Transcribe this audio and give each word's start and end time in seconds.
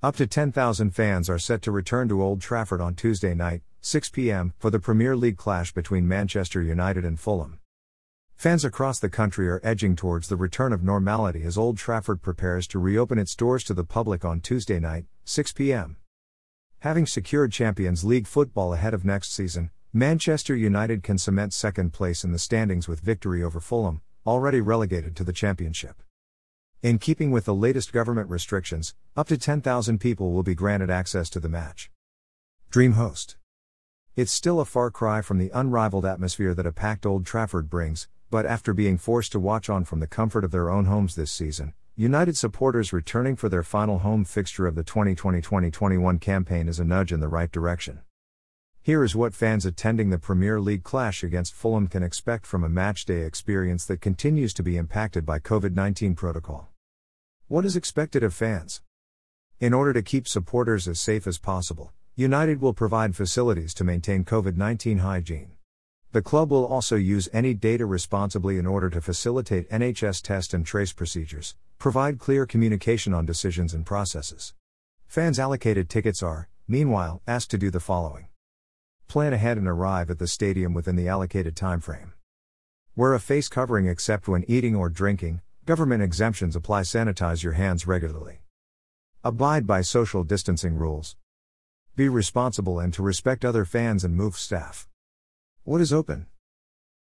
Up 0.00 0.14
to 0.14 0.28
10,000 0.28 0.92
fans 0.92 1.28
are 1.28 1.40
set 1.40 1.60
to 1.62 1.72
return 1.72 2.08
to 2.08 2.22
Old 2.22 2.40
Trafford 2.40 2.80
on 2.80 2.94
Tuesday 2.94 3.34
night, 3.34 3.62
6 3.80 4.10
p.m., 4.10 4.54
for 4.56 4.70
the 4.70 4.78
Premier 4.78 5.16
League 5.16 5.36
clash 5.36 5.74
between 5.74 6.06
Manchester 6.06 6.62
United 6.62 7.04
and 7.04 7.18
Fulham. 7.18 7.58
Fans 8.36 8.64
across 8.64 9.00
the 9.00 9.08
country 9.08 9.48
are 9.48 9.60
edging 9.64 9.96
towards 9.96 10.28
the 10.28 10.36
return 10.36 10.72
of 10.72 10.84
normality 10.84 11.42
as 11.42 11.58
Old 11.58 11.78
Trafford 11.78 12.22
prepares 12.22 12.68
to 12.68 12.78
reopen 12.78 13.18
its 13.18 13.34
doors 13.34 13.64
to 13.64 13.74
the 13.74 13.82
public 13.82 14.24
on 14.24 14.40
Tuesday 14.40 14.78
night, 14.78 15.06
6 15.24 15.50
p.m. 15.54 15.96
Having 16.78 17.06
secured 17.06 17.50
Champions 17.50 18.04
League 18.04 18.28
football 18.28 18.74
ahead 18.74 18.94
of 18.94 19.04
next 19.04 19.32
season, 19.32 19.72
Manchester 19.92 20.54
United 20.54 21.02
can 21.02 21.18
cement 21.18 21.52
second 21.52 21.92
place 21.92 22.22
in 22.22 22.30
the 22.30 22.38
standings 22.38 22.86
with 22.86 23.00
victory 23.00 23.42
over 23.42 23.58
Fulham, 23.58 24.02
already 24.24 24.60
relegated 24.60 25.16
to 25.16 25.24
the 25.24 25.32
Championship. 25.32 26.04
In 26.80 27.00
keeping 27.00 27.32
with 27.32 27.44
the 27.44 27.56
latest 27.56 27.92
government 27.92 28.30
restrictions, 28.30 28.94
up 29.16 29.26
to 29.28 29.36
10,000 29.36 29.98
people 29.98 30.30
will 30.30 30.44
be 30.44 30.54
granted 30.54 30.90
access 30.90 31.28
to 31.30 31.40
the 31.40 31.48
match. 31.48 31.90
Dream 32.70 32.92
host. 32.92 33.36
It's 34.14 34.30
still 34.30 34.60
a 34.60 34.64
far 34.64 34.88
cry 34.92 35.20
from 35.20 35.38
the 35.38 35.50
unrivaled 35.52 36.06
atmosphere 36.06 36.54
that 36.54 36.66
a 36.66 36.72
packed 36.72 37.04
Old 37.04 37.26
Trafford 37.26 37.68
brings, 37.68 38.06
but 38.30 38.46
after 38.46 38.72
being 38.72 38.96
forced 38.96 39.32
to 39.32 39.40
watch 39.40 39.68
on 39.68 39.82
from 39.82 39.98
the 39.98 40.06
comfort 40.06 40.44
of 40.44 40.52
their 40.52 40.70
own 40.70 40.84
homes 40.84 41.16
this 41.16 41.32
season, 41.32 41.74
United 41.96 42.36
supporters 42.36 42.92
returning 42.92 43.34
for 43.34 43.48
their 43.48 43.64
final 43.64 43.98
home 43.98 44.24
fixture 44.24 44.68
of 44.68 44.76
the 44.76 44.84
2020 44.84 45.40
2021 45.40 46.20
campaign 46.20 46.68
is 46.68 46.78
a 46.78 46.84
nudge 46.84 47.10
in 47.10 47.18
the 47.18 47.26
right 47.26 47.50
direction. 47.50 48.02
Here 48.88 49.04
is 49.04 49.14
what 49.14 49.34
fans 49.34 49.66
attending 49.66 50.08
the 50.08 50.18
Premier 50.18 50.58
League 50.58 50.82
clash 50.82 51.22
against 51.22 51.52
Fulham 51.52 51.88
can 51.88 52.02
expect 52.02 52.46
from 52.46 52.64
a 52.64 52.70
matchday 52.70 53.26
experience 53.26 53.84
that 53.84 54.00
continues 54.00 54.54
to 54.54 54.62
be 54.62 54.78
impacted 54.78 55.26
by 55.26 55.40
COVID 55.40 55.74
19 55.74 56.14
protocol. 56.14 56.70
What 57.48 57.66
is 57.66 57.76
expected 57.76 58.22
of 58.22 58.32
fans? 58.32 58.80
In 59.60 59.74
order 59.74 59.92
to 59.92 60.00
keep 60.00 60.26
supporters 60.26 60.88
as 60.88 60.98
safe 60.98 61.26
as 61.26 61.36
possible, 61.36 61.92
United 62.16 62.62
will 62.62 62.72
provide 62.72 63.14
facilities 63.14 63.74
to 63.74 63.84
maintain 63.84 64.24
COVID 64.24 64.56
19 64.56 65.00
hygiene. 65.00 65.50
The 66.12 66.22
club 66.22 66.50
will 66.50 66.64
also 66.64 66.96
use 66.96 67.28
any 67.30 67.52
data 67.52 67.84
responsibly 67.84 68.56
in 68.56 68.64
order 68.64 68.88
to 68.88 69.02
facilitate 69.02 69.68
NHS 69.68 70.22
test 70.22 70.54
and 70.54 70.64
trace 70.64 70.94
procedures, 70.94 71.56
provide 71.78 72.18
clear 72.18 72.46
communication 72.46 73.12
on 73.12 73.26
decisions 73.26 73.74
and 73.74 73.84
processes. 73.84 74.54
Fans 75.06 75.38
allocated 75.38 75.90
tickets 75.90 76.22
are, 76.22 76.48
meanwhile, 76.66 77.20
asked 77.26 77.50
to 77.50 77.58
do 77.58 77.70
the 77.70 77.80
following 77.80 78.28
Plan 79.08 79.32
ahead 79.32 79.56
and 79.56 79.66
arrive 79.66 80.10
at 80.10 80.18
the 80.18 80.28
stadium 80.28 80.74
within 80.74 80.94
the 80.94 81.08
allocated 81.08 81.56
time 81.56 81.80
frame. 81.80 82.12
Wear 82.94 83.14
a 83.14 83.18
face 83.18 83.48
covering 83.48 83.86
except 83.86 84.28
when 84.28 84.44
eating 84.46 84.76
or 84.76 84.90
drinking. 84.90 85.40
Government 85.64 86.02
exemptions 86.02 86.54
apply. 86.54 86.82
Sanitize 86.82 87.42
your 87.42 87.54
hands 87.54 87.86
regularly. 87.86 88.42
Abide 89.24 89.66
by 89.66 89.80
social 89.80 90.24
distancing 90.24 90.74
rules. 90.74 91.16
Be 91.96 92.10
responsible 92.10 92.78
and 92.78 92.92
to 92.92 93.02
respect 93.02 93.46
other 93.46 93.64
fans 93.64 94.04
and 94.04 94.14
move 94.14 94.36
staff. 94.36 94.86
What 95.64 95.80
is 95.80 95.90
open? 95.90 96.26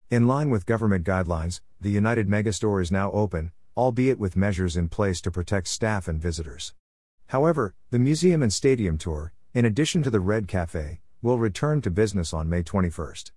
In 0.09 0.27
line 0.27 0.49
with 0.49 0.65
government 0.65 1.05
guidelines, 1.05 1.59
the 1.81 1.91
United 1.91 2.29
Megastore 2.29 2.81
is 2.81 2.89
now 2.89 3.11
open, 3.11 3.51
albeit 3.75 4.17
with 4.17 4.37
measures 4.37 4.77
in 4.77 4.87
place 4.87 5.19
to 5.19 5.29
protect 5.29 5.67
staff 5.67 6.07
and 6.07 6.21
visitors. 6.21 6.73
However, 7.27 7.75
the 7.91 7.99
museum 7.99 8.41
and 8.41 8.53
stadium 8.53 8.97
tour, 8.97 9.33
in 9.53 9.65
addition 9.65 10.03
to 10.03 10.09
the 10.09 10.21
Red 10.21 10.47
Cafe, 10.47 11.01
will 11.27 11.37
return 11.37 11.81
to 11.81 11.91
business 11.91 12.33
on 12.33 12.49
May 12.49 12.63
21st. 12.63 13.31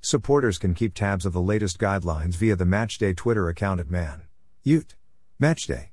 Supporters 0.00 0.56
can 0.56 0.72
keep 0.72 0.94
tabs 0.94 1.26
of 1.26 1.32
the 1.32 1.40
latest 1.40 1.76
guidelines 1.80 2.36
via 2.36 2.54
the 2.54 2.64
Matchday 2.64 3.16
Twitter 3.16 3.48
account 3.48 3.80
at 3.80 3.90
Man. 3.90 4.22
Ute. 4.62 4.94
Matchday. 5.42 5.88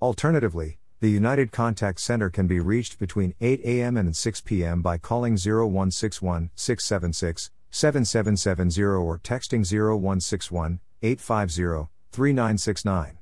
Alternatively, 0.00 0.78
the 1.00 1.10
United 1.10 1.52
Contact 1.52 2.00
Center 2.00 2.30
can 2.30 2.46
be 2.46 2.60
reached 2.60 2.98
between 2.98 3.34
8 3.42 3.60
a.m. 3.62 3.98
and 3.98 4.16
6 4.16 4.40
p.m. 4.40 4.80
by 4.80 4.96
calling 4.96 5.34
0161 5.36 6.48
676 6.54 7.50
7770 7.70 8.82
or 8.82 9.18
texting 9.18 9.70
0161 9.70 10.80
850 11.02 11.90
3969. 12.10 13.18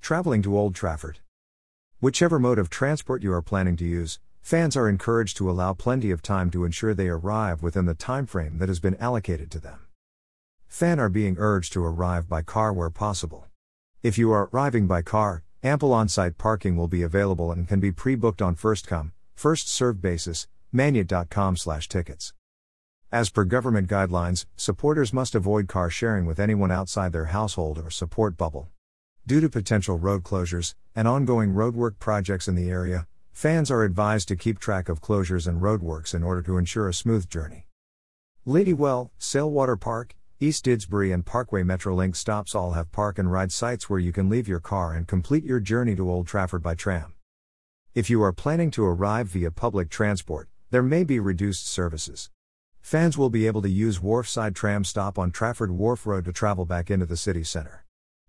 Traveling 0.00 0.42
to 0.42 0.58
Old 0.58 0.74
Trafford. 0.74 1.20
Whichever 2.00 2.40
mode 2.40 2.58
of 2.58 2.70
transport 2.70 3.22
you 3.22 3.32
are 3.32 3.40
planning 3.40 3.76
to 3.76 3.84
use, 3.84 4.18
Fans 4.50 4.76
are 4.76 4.88
encouraged 4.88 5.36
to 5.36 5.48
allow 5.48 5.72
plenty 5.72 6.10
of 6.10 6.22
time 6.22 6.50
to 6.50 6.64
ensure 6.64 6.92
they 6.92 7.06
arrive 7.06 7.62
within 7.62 7.84
the 7.84 7.94
time 7.94 8.26
frame 8.26 8.58
that 8.58 8.68
has 8.68 8.80
been 8.80 8.96
allocated 8.96 9.48
to 9.48 9.60
them. 9.60 9.86
Fan 10.66 10.98
are 10.98 11.08
being 11.08 11.36
urged 11.38 11.72
to 11.72 11.84
arrive 11.84 12.28
by 12.28 12.42
car 12.42 12.72
where 12.72 12.90
possible. 12.90 13.46
If 14.02 14.18
you 14.18 14.32
are 14.32 14.50
arriving 14.52 14.88
by 14.88 15.02
car, 15.02 15.44
ample 15.62 15.92
on-site 15.92 16.36
parking 16.36 16.76
will 16.76 16.88
be 16.88 17.04
available 17.04 17.52
and 17.52 17.68
can 17.68 17.78
be 17.78 17.92
pre-booked 17.92 18.42
on 18.42 18.56
first 18.56 18.88
come, 18.88 19.12
first 19.36 19.68
served 19.68 20.02
basis, 20.02 20.48
manut.com/tickets. 20.74 22.34
As 23.12 23.30
per 23.30 23.44
government 23.44 23.88
guidelines, 23.88 24.46
supporters 24.56 25.12
must 25.12 25.36
avoid 25.36 25.68
car 25.68 25.90
sharing 25.90 26.26
with 26.26 26.40
anyone 26.40 26.72
outside 26.72 27.12
their 27.12 27.26
household 27.26 27.78
or 27.78 27.88
support 27.88 28.36
bubble. 28.36 28.68
Due 29.24 29.40
to 29.40 29.48
potential 29.48 29.96
road 29.96 30.24
closures 30.24 30.74
and 30.96 31.06
ongoing 31.06 31.54
roadwork 31.54 32.00
projects 32.00 32.48
in 32.48 32.56
the 32.56 32.68
area, 32.68 33.06
Fans 33.32 33.70
are 33.70 33.84
advised 33.84 34.28
to 34.28 34.36
keep 34.36 34.58
track 34.58 34.88
of 34.88 35.00
closures 35.00 35.46
and 35.46 35.62
roadworks 35.62 36.14
in 36.14 36.22
order 36.22 36.42
to 36.42 36.58
ensure 36.58 36.88
a 36.88 36.94
smooth 36.94 37.28
journey. 37.28 37.66
Ladywell, 38.46 39.10
Sale 39.18 39.50
Water 39.50 39.76
Park, 39.76 40.16
East 40.40 40.64
Didsbury, 40.64 41.12
and 41.12 41.24
Parkway 41.24 41.62
Metrolink 41.62 42.16
stops 42.16 42.54
all 42.54 42.72
have 42.72 42.92
park 42.92 43.18
and 43.18 43.30
ride 43.30 43.52
sites 43.52 43.88
where 43.88 43.98
you 43.98 44.12
can 44.12 44.28
leave 44.28 44.48
your 44.48 44.60
car 44.60 44.94
and 44.94 45.06
complete 45.06 45.44
your 45.44 45.60
journey 45.60 45.94
to 45.96 46.10
Old 46.10 46.26
Trafford 46.26 46.62
by 46.62 46.74
tram. 46.74 47.14
If 47.94 48.08
you 48.08 48.22
are 48.22 48.32
planning 48.32 48.70
to 48.72 48.84
arrive 48.84 49.28
via 49.28 49.50
public 49.50 49.90
transport, 49.90 50.48
there 50.70 50.82
may 50.82 51.04
be 51.04 51.18
reduced 51.18 51.66
services. 51.66 52.30
Fans 52.80 53.18
will 53.18 53.30
be 53.30 53.46
able 53.46 53.60
to 53.62 53.68
use 53.68 53.98
Wharfside 53.98 54.54
Tram 54.54 54.84
Stop 54.84 55.18
on 55.18 55.30
Trafford 55.30 55.70
Wharf 55.70 56.06
Road 56.06 56.24
to 56.24 56.32
travel 56.32 56.64
back 56.64 56.90
into 56.90 57.04
the 57.04 57.16
city 57.16 57.44
centre. 57.44 57.84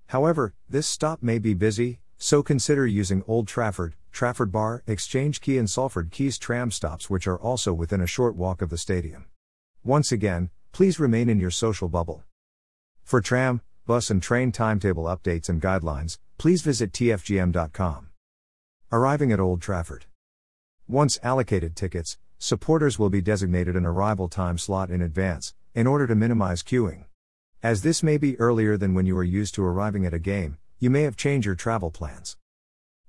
However, 0.07 0.53
this 0.69 0.87
stop 0.87 1.23
may 1.23 1.39
be 1.39 1.53
busy, 1.53 1.99
so 2.21 2.43
consider 2.43 2.85
using 2.85 3.23
Old 3.27 3.47
Trafford, 3.47 3.95
Trafford 4.11 4.51
Bar, 4.51 4.83
Exchange 4.85 5.41
Quay, 5.41 5.57
and 5.57 5.67
Salford 5.67 6.11
Quays 6.11 6.37
tram 6.37 6.69
stops, 6.69 7.09
which 7.09 7.25
are 7.25 7.39
also 7.39 7.73
within 7.73 7.99
a 7.99 8.05
short 8.05 8.35
walk 8.35 8.61
of 8.61 8.69
the 8.69 8.77
stadium. 8.77 9.25
Once 9.83 10.11
again, 10.11 10.51
please 10.71 10.99
remain 10.99 11.29
in 11.29 11.39
your 11.39 11.49
social 11.49 11.89
bubble. 11.89 12.23
For 13.03 13.21
tram, 13.21 13.61
bus, 13.87 14.11
and 14.11 14.21
train 14.21 14.51
timetable 14.51 15.05
updates 15.05 15.49
and 15.49 15.59
guidelines, 15.59 16.19
please 16.37 16.61
visit 16.61 16.91
tfgm.com. 16.91 18.09
Arriving 18.91 19.31
at 19.31 19.39
Old 19.39 19.59
Trafford. 19.59 20.05
Once 20.87 21.17
allocated 21.23 21.75
tickets, 21.75 22.19
supporters 22.37 22.99
will 22.99 23.09
be 23.09 23.21
designated 23.21 23.75
an 23.75 23.85
arrival 23.87 24.29
time 24.29 24.59
slot 24.59 24.91
in 24.91 25.01
advance, 25.01 25.55
in 25.73 25.87
order 25.87 26.05
to 26.05 26.13
minimize 26.13 26.61
queuing. 26.61 27.05
As 27.63 27.81
this 27.81 28.03
may 28.03 28.17
be 28.17 28.39
earlier 28.39 28.77
than 28.77 28.93
when 28.93 29.07
you 29.07 29.17
are 29.17 29.23
used 29.23 29.55
to 29.55 29.65
arriving 29.65 30.05
at 30.05 30.13
a 30.13 30.19
game, 30.19 30.59
you 30.81 30.89
may 30.89 31.03
have 31.03 31.15
changed 31.15 31.45
your 31.45 31.53
travel 31.53 31.91
plans. 31.91 32.37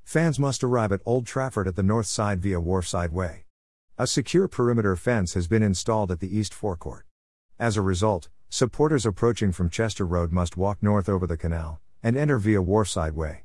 Fans 0.05 0.39
must 0.39 0.63
arrive 0.63 0.93
at 0.93 1.01
Old 1.07 1.27
Trafford 1.27 1.67
at 1.67 1.75
the 1.75 1.83
north 1.83 2.05
side 2.05 2.39
via 2.39 2.61
Wharfside 2.61 3.13
Way. 3.13 3.47
A 3.97 4.07
secure 4.07 4.47
perimeter 4.47 4.95
fence 4.95 5.33
has 5.33 5.49
been 5.49 5.63
installed 5.63 6.11
at 6.11 6.21
the 6.21 6.39
east 6.39 6.53
forecourt. 6.53 7.07
As 7.59 7.79
a 7.79 7.81
result, 7.81 8.29
supporters 8.51 9.07
approaching 9.07 9.53
from 9.53 9.71
Chester 9.71 10.05
Road 10.05 10.33
must 10.33 10.55
walk 10.55 10.83
north 10.83 11.09
over 11.09 11.27
the 11.27 11.39
canal 11.39 11.81
and 12.03 12.15
enter 12.15 12.39
via 12.39 12.63
Wharfside 12.63 13.15
Way. 13.15 13.45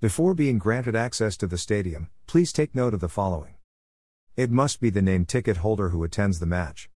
Before 0.00 0.34
being 0.34 0.58
granted 0.58 0.94
access 0.94 1.36
to 1.38 1.48
the 1.48 1.58
stadium, 1.58 2.10
please 2.28 2.52
take 2.52 2.76
note 2.76 2.94
of 2.94 3.00
the 3.00 3.08
following. 3.08 3.54
It 4.36 4.52
must 4.52 4.80
be 4.80 4.90
the 4.90 5.02
named 5.02 5.28
ticket 5.28 5.56
holder 5.56 5.88
who 5.88 6.04
attends 6.04 6.38
the 6.38 6.46
match. 6.46 6.88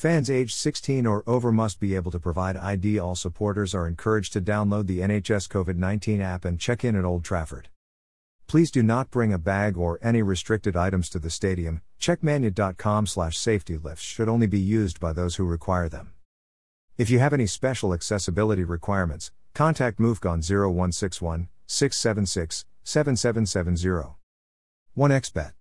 Fans 0.00 0.30
aged 0.30 0.54
16 0.54 1.04
or 1.04 1.22
over 1.26 1.52
must 1.52 1.78
be 1.78 1.94
able 1.94 2.10
to 2.10 2.18
provide 2.18 2.56
ID. 2.56 2.98
All 2.98 3.14
supporters 3.14 3.74
are 3.74 3.86
encouraged 3.86 4.32
to 4.32 4.40
download 4.40 4.86
the 4.86 5.00
NHS 5.00 5.46
COVID 5.46 5.76
19 5.76 6.22
app 6.22 6.46
and 6.46 6.58
check 6.58 6.86
in 6.86 6.96
at 6.96 7.04
Old 7.04 7.22
Trafford. 7.22 7.68
Please 8.46 8.70
do 8.70 8.82
not 8.82 9.10
bring 9.10 9.30
a 9.30 9.36
bag 9.36 9.76
or 9.76 9.98
any 10.00 10.22
restricted 10.22 10.74
items 10.74 11.10
to 11.10 11.18
the 11.18 11.28
stadium. 11.28 11.82
Checkmanut.com 12.00 13.06
slash 13.08 13.36
safety 13.36 13.76
lifts 13.76 14.02
should 14.02 14.30
only 14.30 14.46
be 14.46 14.58
used 14.58 15.00
by 15.00 15.12
those 15.12 15.36
who 15.36 15.44
require 15.44 15.90
them. 15.90 16.14
If 16.96 17.10
you 17.10 17.18
have 17.18 17.34
any 17.34 17.46
special 17.46 17.92
accessibility 17.92 18.64
requirements, 18.64 19.32
contact 19.52 19.98
MoveGon 19.98 20.40
0161 20.42 21.50
676 21.66 22.64
7770. 22.84 24.14
1xBet. 24.96 25.52